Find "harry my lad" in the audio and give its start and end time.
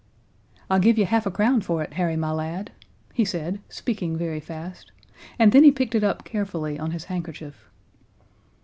1.93-2.71